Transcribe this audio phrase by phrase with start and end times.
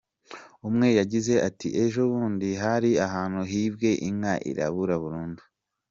[0.67, 5.41] Umwe yagize ati “Ejo bundi hari ahantu hibwe inka irabura burundu.